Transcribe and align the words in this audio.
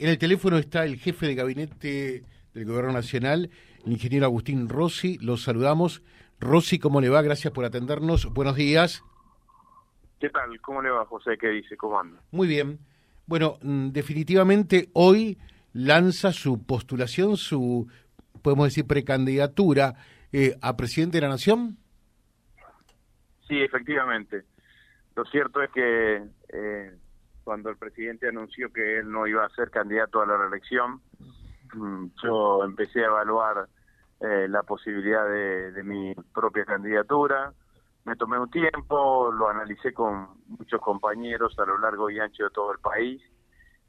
En 0.00 0.08
el 0.08 0.18
teléfono 0.18 0.58
está 0.58 0.84
el 0.84 0.96
jefe 0.96 1.26
de 1.26 1.34
gabinete 1.34 2.22
del 2.54 2.64
Gobierno 2.66 2.92
Nacional, 2.92 3.50
el 3.84 3.92
ingeniero 3.92 4.26
Agustín 4.26 4.68
Rossi. 4.68 5.18
Los 5.18 5.42
saludamos. 5.42 6.04
Rossi, 6.38 6.78
¿cómo 6.78 7.00
le 7.00 7.08
va? 7.08 7.20
Gracias 7.20 7.52
por 7.52 7.64
atendernos. 7.64 8.32
Buenos 8.32 8.54
días. 8.54 9.02
¿Qué 10.20 10.30
tal? 10.30 10.60
¿Cómo 10.60 10.82
le 10.82 10.90
va, 10.90 11.04
José? 11.04 11.36
¿Qué 11.36 11.48
dice? 11.48 11.76
¿Cómo 11.76 11.98
anda? 11.98 12.20
Muy 12.30 12.46
bien. 12.46 12.78
Bueno, 13.26 13.58
mm, 13.60 13.88
definitivamente 13.88 14.88
hoy 14.92 15.36
lanza 15.72 16.32
su 16.32 16.64
postulación, 16.64 17.36
su, 17.36 17.90
podemos 18.40 18.66
decir, 18.66 18.86
precandidatura 18.86 19.96
eh, 20.30 20.56
a 20.62 20.76
presidente 20.76 21.16
de 21.16 21.22
la 21.22 21.28
Nación. 21.28 21.76
Sí, 23.48 23.60
efectivamente. 23.60 24.44
Lo 25.16 25.24
cierto 25.24 25.60
es 25.60 25.70
que 25.72 26.22
eh, 26.52 26.96
cuando 27.48 27.70
el 27.70 27.78
presidente 27.78 28.28
anunció 28.28 28.70
que 28.70 28.98
él 28.98 29.10
no 29.10 29.26
iba 29.26 29.42
a 29.42 29.48
ser 29.48 29.70
candidato 29.70 30.20
a 30.20 30.26
la 30.26 30.36
reelección, 30.36 31.00
mm, 31.72 32.08
yo 32.22 32.62
empecé 32.62 33.00
a 33.00 33.06
evaluar 33.06 33.66
eh, 34.20 34.48
la 34.50 34.62
posibilidad 34.64 35.26
de, 35.26 35.82
mi 35.82 36.14
propia 36.34 36.66
candidatura. 36.66 37.54
Me 38.04 38.16
tomé 38.16 38.38
un 38.38 38.50
tiempo, 38.50 39.32
lo 39.32 39.48
analicé 39.48 39.94
con 39.94 40.28
muchos 40.46 40.78
compañeros 40.82 41.58
a 41.58 41.64
lo 41.64 41.78
largo 41.78 42.10
y 42.10 42.20
ancho 42.20 42.44
de 42.44 42.50
todo 42.50 42.70
el 42.70 42.80
país 42.80 43.22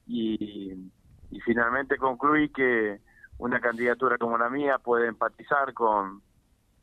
y, 0.07 0.89
y 1.29 1.41
finalmente 1.41 1.97
concluí 1.97 2.47
que 2.53 3.01
una 3.39 3.59
candidatura 3.59 4.17
como 4.17 4.37
la 4.37 4.49
mía 4.49 4.77
puede 4.77 5.07
empatizar 5.07 5.73
con 5.73 6.21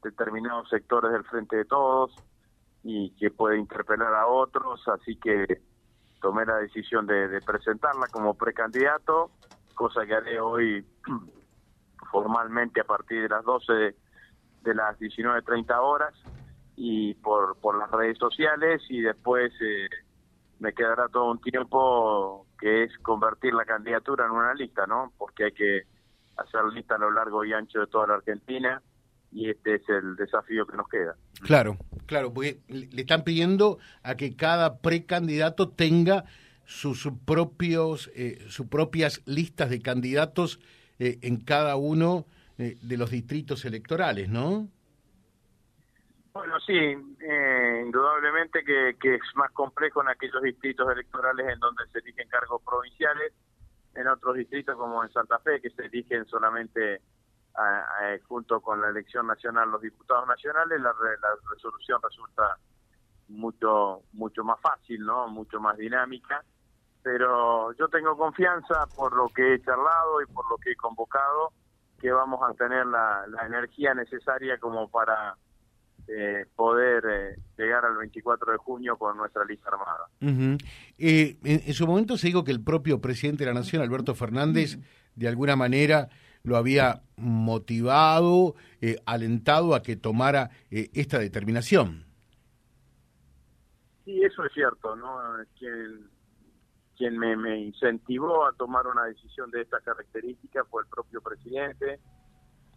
determinados 0.02 0.68
sectores 0.68 1.10
del 1.10 1.24
Frente 1.24 1.56
de 1.56 1.64
Todos 1.64 2.14
y 2.82 3.12
que 3.12 3.30
puede 3.30 3.56
interpelar 3.56 4.12
a 4.12 4.26
otros, 4.26 4.86
así 4.88 5.16
que 5.16 5.62
tomé 6.20 6.44
la 6.44 6.56
decisión 6.56 7.06
de, 7.06 7.40
presentarla 7.44 8.06
como 8.08 8.34
precandidato, 8.34 9.30
cosa 9.74 10.06
que 10.06 10.14
haré 10.14 10.40
hoy 10.40 10.84
formalmente 12.10 12.80
a 12.80 12.84
partir 12.84 13.22
de 13.22 13.28
las 13.28 13.44
12 13.44 13.72
de, 14.62 14.74
las 14.74 14.98
19.30 14.98 15.78
horas 15.80 16.14
y 16.76 17.14
por, 17.14 17.56
por 17.58 17.78
las 17.78 17.90
redes 17.90 18.18
sociales 18.18 18.82
y 18.88 19.00
después 19.00 19.52
eh, 19.60 19.88
me 20.58 20.72
quedará 20.72 21.08
todo 21.08 21.30
un 21.30 21.40
tiempo 21.40 22.46
que 22.58 22.84
es 22.84 22.98
convertir 22.98 23.54
la 23.54 23.64
candidatura 23.64 24.26
en 24.26 24.32
una 24.32 24.54
lista, 24.54 24.86
¿no? 24.86 25.12
Porque 25.18 25.44
hay 25.44 25.52
que 25.52 25.82
hacer 26.36 26.64
lista 26.72 26.96
a 26.96 26.98
lo 26.98 27.10
largo 27.10 27.44
y 27.44 27.52
ancho 27.52 27.80
de 27.80 27.86
toda 27.86 28.08
la 28.08 28.14
Argentina 28.14 28.82
y 29.32 29.50
este 29.50 29.76
es 29.76 29.88
el 29.88 30.16
desafío 30.16 30.66
que 30.66 30.76
nos 30.76 30.88
queda. 30.88 31.14
Claro, 31.42 31.76
claro, 32.06 32.32
porque 32.32 32.60
le 32.68 33.00
están 33.00 33.24
pidiendo 33.24 33.78
a 34.02 34.16
que 34.16 34.36
cada 34.36 34.78
precandidato 34.78 35.68
tenga 35.68 36.24
sus 36.66 37.08
propios, 37.24 38.10
eh, 38.14 38.44
sus 38.48 38.66
propias 38.66 39.22
listas 39.24 39.70
de 39.70 39.80
candidatos 39.80 40.60
eh, 40.98 41.18
en 41.22 41.38
cada 41.38 41.76
uno 41.76 42.26
eh, 42.58 42.76
de 42.82 42.96
los 42.96 43.10
distritos 43.10 43.64
electorales, 43.64 44.28
¿no? 44.28 44.68
Bueno, 46.32 46.60
sí, 46.60 46.74
indudablemente 46.74 48.62
que, 48.62 48.96
que, 49.00 49.14
es 49.14 49.22
más 49.36 49.50
complejo 49.52 50.02
en 50.02 50.08
aquellos 50.08 50.42
distritos 50.42 50.86
electorales 50.92 51.48
en 51.48 51.58
donde 51.58 51.84
se 51.90 52.00
eligen 52.00 52.28
cargos 52.28 52.60
provinciales, 52.62 53.32
en 53.94 54.06
otros 54.08 54.36
distritos 54.36 54.76
como 54.76 55.02
en 55.02 55.10
Santa 55.12 55.38
Fe, 55.38 55.62
que 55.62 55.70
se 55.70 55.86
eligen 55.86 56.26
solamente 56.26 57.00
junto 58.28 58.60
con 58.60 58.80
la 58.80 58.88
elección 58.88 59.26
nacional 59.26 59.70
los 59.70 59.80
diputados 59.80 60.26
nacionales, 60.28 60.80
la, 60.80 60.92
resolución 61.50 62.00
resulta 62.02 62.58
mucho 63.28 64.02
mucho 64.12 64.44
más 64.44 64.60
fácil, 64.60 65.00
¿no? 65.00 65.28
Mucho 65.28 65.58
más 65.60 65.76
dinámica, 65.76 66.44
pero 67.02 67.72
yo 67.74 67.88
tengo 67.88 68.16
confianza 68.16 68.86
por 68.94 69.16
lo 69.16 69.28
que 69.28 69.54
he 69.54 69.62
charlado 69.62 70.20
y 70.22 70.26
por 70.26 70.48
lo 70.50 70.56
que 70.58 70.72
he 70.72 70.76
convocado 70.76 71.52
que 72.00 72.10
vamos 72.12 72.40
a 72.48 72.52
tener 72.54 72.86
la, 72.86 73.24
energía 73.46 73.94
necesaria 73.94 74.58
como 74.58 74.88
para 74.88 75.36
eh, 76.08 76.44
poder 76.54 77.04
eh, 77.08 77.36
llegar 77.56 77.84
al 77.84 77.96
24 77.96 78.52
de 78.52 78.58
junio 78.58 78.96
con 78.96 79.16
nuestra 79.16 79.44
lista 79.44 79.70
armada. 79.70 80.06
Eh, 80.98 81.36
en, 81.42 81.74
su 81.74 81.86
momento 81.86 82.16
se 82.16 82.28
dijo 82.28 82.44
que 82.44 82.52
el 82.52 82.62
propio 82.62 83.00
presidente 83.00 83.44
de 83.44 83.52
la 83.52 83.58
Nación, 83.58 83.82
Alberto 83.82 84.14
Fernández, 84.14 84.78
de 85.14 85.28
alguna 85.28 85.56
manera 85.56 86.08
lo 86.46 86.56
había 86.56 87.02
motivado, 87.16 88.54
eh, 88.80 88.96
alentado 89.04 89.74
a 89.74 89.82
que 89.82 89.96
tomara 89.96 90.50
eh, 90.70 90.88
esta 90.94 91.18
determinación. 91.18 92.04
Sí, 94.04 94.22
eso 94.22 94.44
es 94.44 94.52
cierto, 94.52 94.94
¿no? 94.94 95.18
Quien, 95.58 96.08
quien 96.96 97.18
me, 97.18 97.36
me 97.36 97.58
incentivó 97.58 98.46
a 98.46 98.52
tomar 98.52 98.86
una 98.86 99.04
decisión 99.06 99.50
de 99.50 99.62
esta 99.62 99.80
característica 99.80 100.64
fue 100.64 100.82
el 100.82 100.88
propio 100.88 101.20
presidente, 101.20 101.98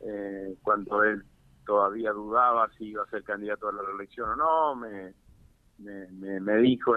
eh, 0.01 0.55
cuando 0.63 1.03
él 1.03 1.23
todavía 1.63 2.11
dudaba 2.11 2.67
si 2.75 2.85
iba 2.85 3.03
a 3.03 3.09
ser 3.11 3.23
candidato 3.23 3.69
a 3.69 3.73
la 3.73 3.83
reelección 3.83 4.31
o 4.31 4.35
no, 4.35 4.75
me, 4.75 5.13
me, 5.77 6.39
me, 6.39 6.57
dijo, 6.57 6.95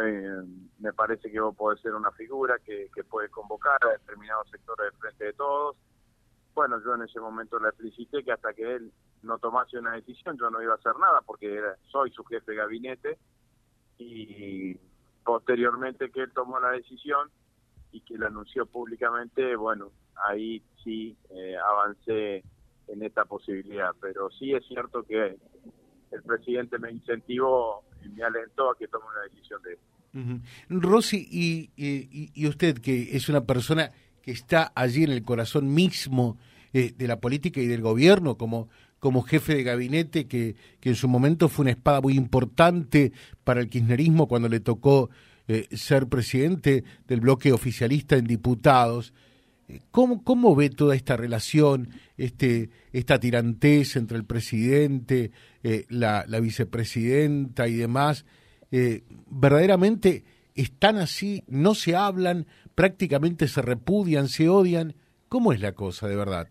me 0.79 0.93
parece 0.95 1.31
que 1.31 1.39
vos 1.39 1.55
podés 1.55 1.83
ser 1.83 1.95
una 1.95 2.11
figura 2.13 2.57
que, 2.65 2.89
que 2.95 3.05
puede 3.05 3.29
convocar 3.29 3.77
a 3.83 3.91
determinados 3.91 4.49
sectores 4.49 4.91
del 4.91 4.99
frente 4.99 5.25
de 5.27 5.33
todos, 5.35 5.77
bueno, 6.55 6.83
yo 6.85 6.95
en 6.95 7.03
ese 7.03 7.21
momento 7.21 7.59
le 7.59 7.69
explicité 7.69 8.23
que 8.23 8.33
hasta 8.33 8.53
que 8.53 8.75
él 8.75 8.93
no 9.23 9.39
tomase 9.39 9.79
una 9.79 9.93
decisión 9.93 10.37
yo 10.39 10.51
no 10.51 10.63
iba 10.63 10.73
a 10.73 10.77
hacer 10.77 10.97
nada 10.99 11.21
porque 11.25 11.61
soy 11.91 12.11
su 12.11 12.25
jefe 12.25 12.53
de 12.53 12.59
gabinete 12.59 13.19
y 13.99 14.77
posteriormente 15.25 16.11
que 16.11 16.23
él 16.23 16.33
tomó 16.35 16.59
la 16.61 16.71
decisión 16.71 17.31
y 17.93 18.01
que 18.01 18.17
lo 18.17 18.27
anunció 18.27 18.67
públicamente, 18.67 19.55
bueno, 19.55 19.93
ahí 20.27 20.63
sí 20.83 21.17
eh, 21.31 21.57
avancé 21.57 22.43
en 22.89 23.03
esta 23.03 23.25
posibilidad, 23.25 23.91
pero 24.01 24.31
sí 24.31 24.53
es 24.53 24.67
cierto 24.67 25.03
que 25.03 25.37
el 26.11 26.23
presidente 26.23 26.79
me 26.79 26.91
incentivó 26.91 27.85
y 28.05 28.09
me 28.09 28.23
alentó 28.23 28.71
a 28.71 28.77
que 28.77 28.89
tome 28.89 29.05
una 29.07 29.23
decisión 29.23 29.63
de 29.63 29.73
él. 29.73 29.79
Rosy, 30.69 31.27
y, 31.31 31.71
y, 31.77 32.47
usted 32.47 32.79
que 32.79 33.17
es 33.17 33.31
una 33.31 33.47
persona 33.47 33.91
que 34.23 34.31
está 34.31 34.73
allí 34.75 35.05
en 35.05 35.11
el 35.11 35.23
corazón 35.23 35.75
mismo 35.75 36.39
eh, 36.73 36.95
de 36.97 37.07
la 37.07 37.21
política 37.21 37.61
y 37.61 37.67
del 37.67 37.83
gobierno, 37.83 38.39
como, 38.39 38.69
como 38.99 39.23
jefe 39.23 39.55
de 39.55 39.63
gabinete, 39.63 40.27
que, 40.27 40.57
que 40.81 40.91
en 40.91 40.95
su 40.95 41.09
momento 41.09 41.49
fue 41.49 41.65
una 41.65 41.73
espada 41.73 42.01
muy 42.01 42.15
importante 42.15 43.13
para 43.45 43.61
el 43.61 43.69
kirchnerismo 43.69 44.27
cuando 44.27 44.49
le 44.49 44.61
tocó 44.61 45.11
eh, 45.49 45.67
ser 45.73 46.07
presidente 46.07 46.85
del 47.07 47.21
bloque 47.21 47.53
oficialista 47.53 48.17
en 48.17 48.27
diputados. 48.27 49.13
Eh, 49.69 49.81
¿Cómo, 49.91 50.23
¿Cómo 50.23 50.55
ve 50.55 50.71
toda 50.71 50.95
esta 50.95 51.17
relación, 51.17 51.91
este, 52.17 52.71
esta 52.93 53.19
tirantez 53.19 53.97
entre 53.97 54.17
el 54.17 54.25
presidente, 54.25 55.33
la, 55.89 56.25
la, 56.27 56.41
vicepresidenta 56.41 57.69
y 57.69 57.75
demás? 57.75 58.25
¿Verdaderamente 59.31 60.25
están 60.55 60.97
así, 60.97 61.45
no 61.49 61.75
se 61.75 61.97
hablan, 61.97 62.47
prácticamente 62.75 63.49
se 63.49 63.63
repudian, 63.63 64.29
se 64.29 64.49
odian. 64.49 64.95
¿Cómo 65.29 65.53
es 65.53 65.61
la 65.61 65.73
cosa 65.73 66.09
de 66.09 66.17
verdad? 66.17 66.49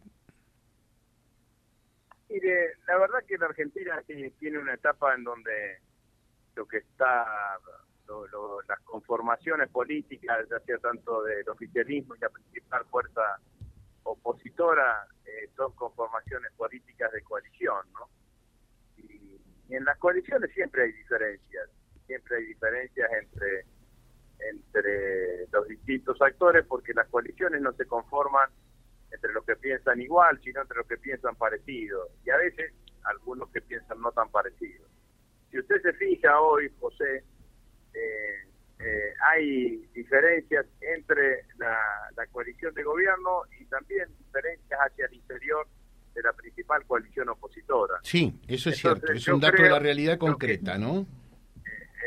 Mire, 2.30 2.76
la 2.88 2.98
verdad 2.98 3.20
que 3.28 3.38
la 3.38 3.48
Argentina 3.48 4.02
tiene 4.40 4.58
una 4.58 4.74
etapa 4.74 5.14
en 5.14 5.24
donde 5.24 5.80
lo 6.56 6.66
que 6.66 6.78
está, 6.78 7.26
las 8.68 8.80
conformaciones 8.82 9.70
políticas, 9.70 10.48
ya 10.50 10.60
sea 10.60 10.78
tanto 10.78 11.24
del 11.24 11.48
oficialismo 11.50 12.16
y 12.16 12.20
la 12.20 12.30
principal 12.30 12.86
fuerza 12.86 13.22
opositora, 14.04 15.08
eh, 15.26 15.50
son 15.56 15.74
conformaciones 15.74 16.52
políticas 16.54 17.12
de 17.12 17.22
coalición, 17.22 17.86
¿no? 17.94 18.10
y 19.72 19.76
en 19.76 19.86
las 19.86 19.98
coaliciones 20.00 20.52
siempre 20.54 20.84
hay 20.84 20.92
diferencias, 20.92 21.70
siempre 22.06 22.38
hay 22.38 22.46
diferencias 22.46 23.10
entre 23.22 23.66
entre 24.50 25.48
los 25.52 25.68
distintos 25.68 26.22
actores 26.22 26.66
porque 26.66 26.94
las 26.94 27.08
coaliciones 27.08 27.62
no 27.62 27.74
se 27.74 27.86
conforman 27.86 28.50
entre 29.12 29.34
los 29.34 29.46
que 29.46 29.56
piensan 29.56 30.02
igual, 30.02 30.40
sino 30.44 30.62
entre 30.62 30.78
los 30.78 30.88
que 30.88 30.98
piensan 30.98 31.36
parecido. 31.36 32.10
Y 32.26 32.30
a 32.30 32.38
veces 32.38 32.74
algunos 33.04 33.50
que 33.50 33.62
piensan 33.62 34.00
no 34.02 34.12
tan 34.12 34.30
parecido. 34.30 34.86
Si 35.50 35.60
usted 35.60 35.82
se 35.82 35.94
fija 35.94 36.40
hoy, 36.40 36.72
José, 36.80 37.24
eh, 37.94 38.48
eh, 38.80 39.14
hay 39.30 39.86
diferencias 39.94 40.66
entre 40.82 41.46
la, 41.58 41.78
coalición 42.32 42.74
de 42.74 42.84
gobierno 42.84 43.42
y 43.60 43.66
también 43.66 44.08
diferencias 44.18 44.80
hacia 44.80 45.06
el 45.08 45.14
interior 45.16 45.68
de 46.14 46.22
la 46.22 46.34
principal 46.34 46.86
coalición 46.86 47.30
opositora. 47.30 47.96
Sí, 48.04 48.40
eso 48.48 48.70
es 48.70 48.78
cierto, 48.78 49.12
es 49.12 49.28
un 49.28 49.40
dato 49.40 49.62
de 49.62 49.70
la 49.70 49.80
realidad 49.80 50.18
concreta, 50.18 50.78
¿no? 50.78 51.06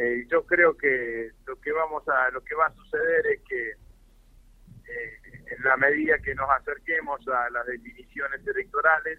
Eh, 0.00 0.26
yo 0.30 0.44
creo 0.46 0.76
que 0.76 1.30
que 1.64 1.72
vamos 1.72 2.06
a 2.08 2.30
lo 2.30 2.42
que 2.44 2.54
va 2.54 2.66
a 2.66 2.74
suceder 2.74 3.26
es 3.26 3.40
que 3.48 3.70
eh, 3.70 5.20
en 5.46 5.64
la 5.64 5.76
medida 5.76 6.18
que 6.18 6.34
nos 6.34 6.48
acerquemos 6.50 7.26
a 7.28 7.50
las 7.50 7.66
definiciones 7.66 8.46
electorales 8.46 9.18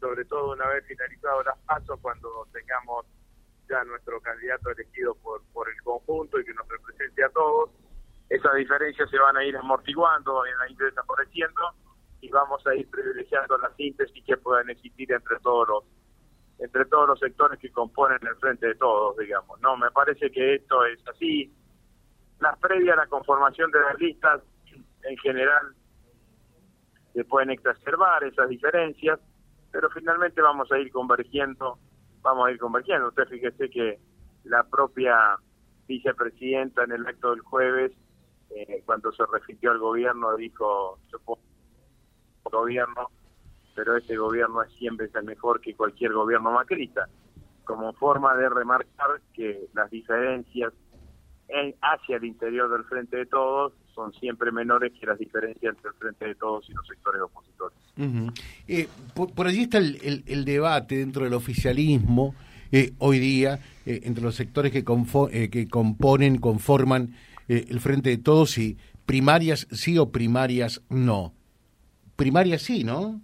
sobre 0.00 0.24
todo 0.26 0.52
una 0.52 0.68
vez 0.68 0.86
finalizado 0.86 1.42
las 1.42 1.58
pasos 1.66 1.98
cuando 2.00 2.46
tengamos 2.52 3.06
ya 3.68 3.82
nuestro 3.84 4.20
candidato 4.20 4.70
elegido 4.70 5.14
por 5.16 5.42
por 5.52 5.68
el 5.68 5.82
conjunto 5.82 6.38
y 6.38 6.44
que 6.44 6.54
nos 6.54 6.68
represente 6.68 7.24
a 7.24 7.28
todos 7.30 7.70
esas 8.28 8.54
diferencias 8.54 9.08
se 9.08 9.18
van 9.18 9.36
a 9.36 9.44
ir 9.44 9.56
amortiguando, 9.56 10.34
van 10.34 10.60
a 10.60 10.70
ir 10.70 10.76
desapareciendo 10.76 11.62
y 12.20 12.28
vamos 12.28 12.66
a 12.66 12.74
ir 12.74 12.88
privilegiando 12.90 13.56
la 13.58 13.72
síntesis 13.76 14.24
que 14.24 14.36
puedan 14.36 14.68
existir 14.70 15.12
entre 15.12 15.38
todos 15.40 15.68
los 15.68 15.84
entre 16.58 16.84
todos 16.86 17.08
los 17.08 17.18
sectores 17.18 17.58
que 17.58 17.70
componen 17.70 18.18
el 18.22 18.36
frente 18.36 18.68
de 18.68 18.74
todos, 18.76 19.16
digamos. 19.16 19.60
No, 19.60 19.76
me 19.76 19.90
parece 19.90 20.30
que 20.30 20.54
esto 20.54 20.84
es 20.86 20.98
así. 21.08 21.52
Las 22.40 22.58
previas 22.58 22.96
a 22.96 23.02
la 23.02 23.06
conformación 23.06 23.70
de 23.70 23.80
las 23.80 23.98
listas, 23.98 24.42
en 25.02 25.16
general, 25.18 25.74
se 27.12 27.24
pueden 27.24 27.50
exacerbar 27.50 28.24
esas 28.24 28.48
diferencias, 28.48 29.20
pero 29.70 29.88
finalmente 29.90 30.40
vamos 30.42 30.70
a 30.72 30.78
ir 30.78 30.90
convergiendo, 30.90 31.78
vamos 32.22 32.48
a 32.48 32.50
ir 32.50 32.58
convergiendo. 32.58 33.08
Usted 33.08 33.26
fíjese 33.28 33.70
que 33.70 33.98
la 34.44 34.64
propia 34.64 35.36
vicepresidenta 35.86 36.84
en 36.84 36.92
el 36.92 37.06
acto 37.06 37.30
del 37.30 37.40
jueves, 37.40 37.92
eh, 38.50 38.82
cuando 38.84 39.12
se 39.12 39.24
refirió 39.32 39.72
al 39.72 39.78
gobierno, 39.78 40.36
dijo, 40.36 40.98
puedo 41.24 41.40
gobierno 42.50 43.10
pero 43.76 43.96
este 43.96 44.16
gobierno 44.16 44.62
es 44.62 44.72
siempre 44.72 45.08
el 45.14 45.24
mejor 45.24 45.60
que 45.60 45.74
cualquier 45.74 46.14
gobierno 46.14 46.50
macrista, 46.50 47.08
como 47.64 47.92
forma 47.92 48.34
de 48.34 48.48
remarcar 48.48 49.20
que 49.34 49.68
las 49.74 49.90
diferencias 49.90 50.72
hacia 51.80 52.16
el 52.16 52.24
interior 52.24 52.70
del 52.70 52.84
Frente 52.84 53.18
de 53.18 53.26
Todos 53.26 53.72
son 53.94 54.12
siempre 54.14 54.50
menores 54.50 54.92
que 54.98 55.06
las 55.06 55.18
diferencias 55.18 55.76
entre 55.76 55.90
el 55.90 55.96
Frente 55.96 56.24
de 56.26 56.34
Todos 56.34 56.68
y 56.68 56.72
los 56.72 56.86
sectores 56.86 57.20
opositores. 57.22 57.78
Eh, 58.66 58.88
por, 59.14 59.46
allí 59.46 59.62
está 59.62 59.78
el, 59.78 60.44
debate 60.44 60.96
dentro 60.96 61.24
del 61.24 61.34
oficialismo 61.34 62.34
eh, 62.72 62.94
hoy 62.98 63.18
día, 63.18 63.60
eh, 63.84 64.00
entre 64.04 64.24
los 64.24 64.34
sectores 64.34 64.72
que, 64.72 64.84
que 65.50 65.68
componen, 65.68 66.38
conforman 66.38 67.14
el 67.48 67.78
Frente 67.78 68.10
de 68.10 68.18
Todos, 68.18 68.58
y 68.58 68.76
primarias 69.04 69.68
sí 69.70 69.98
o 69.98 70.10
primarias 70.10 70.82
no. 70.88 71.32
Primarias 72.16 72.62
sí, 72.62 72.82
¿no? 72.82 73.20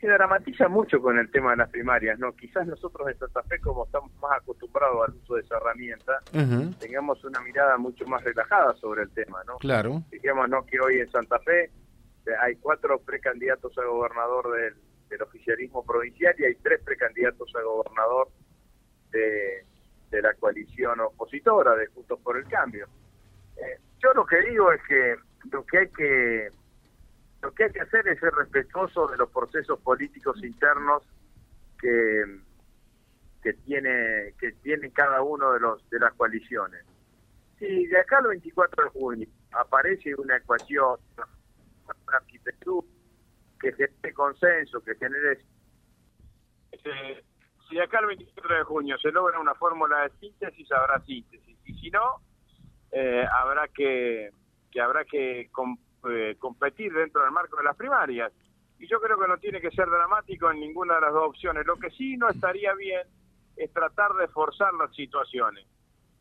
Se 0.00 0.08
dramatiza 0.08 0.68
mucho 0.68 1.00
con 1.00 1.18
el 1.18 1.30
tema 1.30 1.50
de 1.52 1.58
las 1.58 1.70
primarias, 1.70 2.18
¿no? 2.18 2.32
Quizás 2.34 2.66
nosotros 2.66 3.08
en 3.08 3.18
Santa 3.18 3.42
Fe, 3.44 3.58
como 3.60 3.84
estamos 3.84 4.12
más 4.20 4.40
acostumbrados 4.40 5.08
al 5.08 5.14
uso 5.14 5.34
de 5.34 5.42
esa 5.42 5.56
herramienta, 5.56 6.20
tengamos 6.78 7.22
una 7.24 7.40
mirada 7.40 7.76
mucho 7.78 8.06
más 8.06 8.22
relajada 8.24 8.74
sobre 8.74 9.02
el 9.02 9.10
tema, 9.10 9.42
¿no? 9.46 9.56
Claro. 9.58 10.02
Digamos, 10.10 10.48
¿no? 10.48 10.64
Que 10.66 10.80
hoy 10.80 11.00
en 11.00 11.10
Santa 11.10 11.38
Fe 11.40 11.64
eh, 11.64 12.30
hay 12.40 12.56
cuatro 12.56 12.98
precandidatos 12.98 13.76
a 13.78 13.84
gobernador 13.84 14.52
del, 14.52 14.74
oficialismo 15.22 15.82
provincial 15.82 16.34
y 16.38 16.44
hay 16.44 16.54
tres 16.56 16.82
precandidatos 16.84 17.50
a 17.56 17.62
gobernador 17.62 18.28
de, 19.12 19.64
la 20.20 20.34
coalición 20.34 21.00
opositora 21.00 21.74
de 21.74 21.86
Juntos 21.88 22.18
por 22.22 22.36
el 22.36 22.46
Cambio. 22.46 22.86
Eh, 23.56 23.78
yo 23.98 24.12
lo 24.14 24.26
que 24.26 24.40
digo 24.42 24.72
es 24.72 24.80
que 24.88 25.16
lo 25.50 25.64
que 25.64 25.78
hay 25.78 25.88
que 25.88 26.48
lo 27.42 27.52
que 27.52 27.64
hay 27.64 27.72
que 27.72 27.80
hacer 27.80 28.06
es 28.08 28.18
ser 28.20 28.32
respetuoso 28.34 29.06
de 29.08 29.16
los 29.16 29.30
procesos 29.30 29.78
políticos 29.80 30.42
internos 30.42 31.02
que 31.78 32.40
que 33.42 33.52
tiene 33.52 34.34
que 34.40 34.52
tiene 34.62 34.90
cada 34.90 35.22
uno 35.22 35.52
de 35.52 35.60
los 35.60 35.88
de 35.90 35.98
las 35.98 36.12
coaliciones. 36.14 36.84
Si 37.58 37.86
de 37.86 38.00
acá 38.00 38.18
al 38.18 38.28
24 38.28 38.84
de 38.84 38.90
junio 38.90 39.28
aparece 39.52 40.14
una 40.14 40.36
ecuación, 40.36 40.98
una 41.86 42.16
arquitectura 42.18 42.86
que 43.60 43.72
genere 43.72 44.12
consenso, 44.14 44.80
que 44.82 44.94
genere 44.96 45.40
si 47.68 47.74
de 47.74 47.82
acá 47.82 47.98
al 47.98 48.06
24 48.06 48.58
de 48.58 48.64
junio 48.64 48.98
se 48.98 49.10
logra 49.10 49.40
una 49.40 49.54
fórmula 49.54 50.02
de 50.02 50.10
síntesis, 50.18 50.70
habrá 50.72 51.00
síntesis. 51.04 51.56
Y 51.64 51.74
si 51.74 51.90
no, 51.90 52.20
eh, 52.92 53.26
habrá 53.32 53.66
que, 53.68 54.30
que 54.70 54.80
habrá 54.80 55.04
que 55.04 55.50
eh, 56.08 56.36
competir 56.38 56.92
dentro 56.92 57.22
del 57.22 57.30
marco 57.30 57.56
de 57.56 57.64
las 57.64 57.76
primarias. 57.76 58.32
Y 58.78 58.86
yo 58.86 59.00
creo 59.00 59.18
que 59.18 59.28
no 59.28 59.38
tiene 59.38 59.60
que 59.60 59.70
ser 59.70 59.88
dramático 59.88 60.50
en 60.50 60.60
ninguna 60.60 60.96
de 60.96 61.00
las 61.00 61.12
dos 61.12 61.28
opciones. 61.28 61.66
Lo 61.66 61.76
que 61.76 61.90
sí 61.90 62.16
no 62.16 62.28
estaría 62.28 62.74
bien 62.74 63.02
es 63.56 63.72
tratar 63.72 64.12
de 64.14 64.28
forzar 64.28 64.74
las 64.74 64.94
situaciones, 64.94 65.66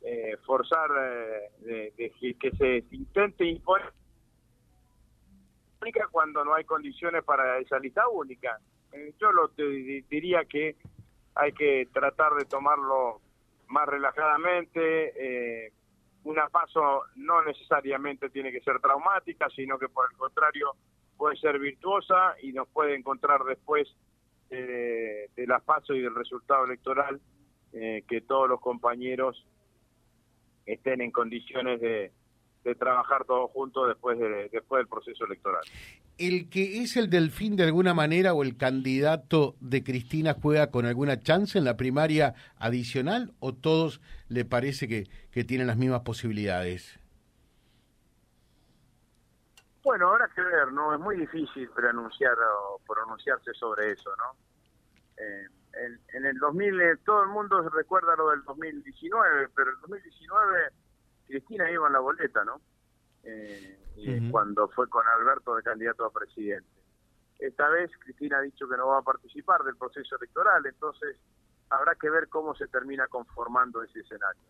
eh, 0.02 0.38
forzar 0.46 0.90
eh, 0.98 1.92
de, 1.98 2.36
que 2.40 2.52
se 2.52 2.84
intente 2.92 3.46
imponer 3.46 3.94
cuando 6.10 6.44
no 6.44 6.56
hay 6.56 6.64
condiciones 6.64 7.24
para 7.24 7.60
esa 7.60 7.78
lista 7.78 8.08
única. 8.08 8.60
yo 9.20 9.32
lo 9.32 9.50
diría 9.50 10.44
que 10.46 10.76
hay 11.36 11.52
que 11.52 11.88
tratar 11.94 12.34
de 12.34 12.46
tomarlo 12.46 13.22
más 13.68 13.88
relajadamente, 13.88 15.72
una 16.26 16.50
paso 16.50 17.04
no 17.16 17.42
necesariamente 17.44 18.30
tiene 18.30 18.52
que 18.52 18.62
ser 18.62 18.80
traumática, 18.80 19.48
sino 19.50 19.80
que 19.80 19.90
por 19.90 20.12
el 20.12 20.18
contrario 20.18 20.74
puede 21.18 21.38
ser 21.38 21.60
virtuosa 21.60 22.36
y 22.42 22.52
nos 22.52 22.68
puede 22.68 22.96
encontrar 22.96 23.44
después 23.44 23.88
de 24.50 25.48
las 25.48 25.64
y 25.90 26.00
del 26.00 26.16
resultado 26.16 26.66
electoral 26.66 27.20
eh, 27.74 28.04
que 28.08 28.22
todos 28.22 28.48
los 28.48 28.60
compañeros 28.62 29.46
estén 30.66 31.02
en 31.02 31.12
condiciones 31.12 31.80
de, 31.82 32.12
de 32.66 32.74
trabajar 32.74 33.26
todos 33.26 33.52
juntos 33.52 33.88
después, 33.88 34.18
de, 34.18 34.50
después 34.52 34.80
del 34.80 34.88
proceso 34.88 35.24
electoral. 35.26 35.62
¿El 36.18 36.50
que 36.50 36.82
es 36.82 36.98
el 36.98 37.12
delfín 37.12 37.56
de 37.56 37.64
alguna 37.64 37.94
manera 37.94 38.34
o 38.34 38.42
el 38.42 38.58
candidato 38.58 39.56
de 39.60 39.84
Cristina 39.84 40.36
juega 40.42 40.72
con 40.72 40.88
alguna 40.88 41.20
chance 41.20 41.58
en 41.58 41.64
la 41.64 41.78
primaria 41.78 42.34
adicional 42.58 43.34
o 43.40 43.54
todos 43.54 44.02
le 44.30 44.46
parece 44.46 44.88
que, 44.88 45.08
que 45.32 45.44
tienen 45.44 45.68
las 45.68 45.78
mismas 45.78 46.02
posibilidades? 46.02 47.00
Bueno, 49.84 50.10
habrá 50.10 50.28
que 50.30 50.42
ver, 50.42 50.72
¿no? 50.74 50.96
Es 50.96 51.00
muy 51.00 51.18
difícil 51.18 51.70
pronunciar 51.70 52.34
o 52.34 52.82
pronunciarse 52.88 53.54
sobre 53.54 53.92
eso, 53.92 54.10
¿no? 54.18 54.36
Eh, 55.18 55.48
en, 55.74 56.00
en, 56.14 56.26
el 56.26 56.38
2000, 56.40 56.82
eh, 56.82 56.98
todo 57.06 57.22
el 57.22 57.30
mundo 57.30 57.70
recuerda 57.70 58.16
lo 58.16 58.32
del 58.32 58.44
2019, 58.44 59.50
pero 59.56 59.70
el 59.70 59.78
2019 59.82 60.72
Cristina 61.28 61.70
iba 61.72 61.88
en 61.88 61.94
la 61.94 62.00
boleta, 62.00 62.44
¿no? 62.44 62.62
Eh, 63.24 63.78
Cuando 64.30 64.68
fue 64.70 64.88
con 64.90 65.04
Alberto 65.08 65.56
de 65.56 65.64
candidato 65.64 66.06
a 66.06 66.12
presidente. 66.12 66.68
Esta 67.40 67.68
vez 67.70 67.92
Cristina 68.00 68.38
ha 68.38 68.42
dicho 68.42 68.68
que 68.68 68.78
no 68.78 68.88
va 68.88 69.00
a 69.00 69.02
participar 69.02 69.64
del 69.64 69.76
proceso 69.76 70.16
electoral, 70.18 70.66
entonces 70.66 71.18
habrá 71.70 71.96
que 71.96 72.10
ver 72.10 72.30
cómo 72.30 72.56
se 72.56 72.68
termina 72.68 73.08
conformando 73.08 73.84
ese 73.84 74.00
escenario. 74.00 74.42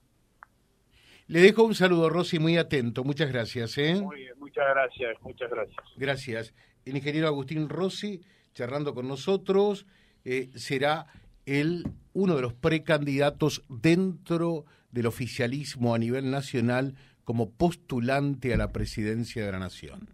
Le 1.28 1.42
dejo 1.42 1.64
un 1.64 1.74
saludo, 1.74 2.10
Rosy, 2.10 2.38
muy 2.38 2.58
atento. 2.58 3.04
Muchas 3.04 3.32
gracias. 3.32 3.78
¿eh? 3.80 3.96
Muy 3.96 4.18
bien, 4.18 4.38
muchas 4.38 4.66
gracias, 4.70 5.22
muchas 5.22 5.50
gracias. 5.50 5.86
Gracias. 5.98 6.54
El 6.86 6.98
ingeniero 6.98 7.28
Agustín 7.28 7.68
Rossi, 7.68 8.22
charlando 8.54 8.94
con 8.94 9.08
nosotros, 9.08 9.88
eh, 10.24 10.52
será 10.56 11.08
el, 11.48 11.86
uno 12.14 12.36
de 12.36 12.44
los 12.44 12.54
precandidatos 12.54 13.64
dentro 13.70 14.66
del 14.96 15.08
oficialismo 15.08 15.94
a 15.94 16.00
nivel 16.00 16.32
nacional 16.32 16.96
como 17.26 17.52
postulante 17.52 18.54
a 18.54 18.58
la 18.58 18.72
presidencia 18.72 19.46
de 19.46 19.52
la 19.52 19.60
Nación 19.60 20.10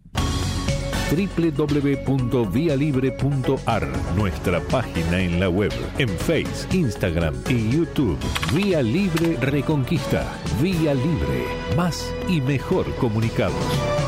www.vialibre.ar, 1.12 3.88
nuestra 4.16 4.62
página 4.62 5.20
en 5.20 5.42
la 5.42 5.50
web, 5.50 5.74
en 5.98 6.08
Facebook, 6.10 6.74
Instagram 6.74 7.36
y 7.50 7.70
YouTube. 7.70 8.18
Vía 8.56 8.82
Libre 8.82 9.36
Reconquista. 9.42 10.26
Vía 10.62 10.94
Libre. 10.94 11.44
Más 11.76 12.16
y 12.30 12.40
mejor 12.40 12.96
comunicados. 12.96 14.01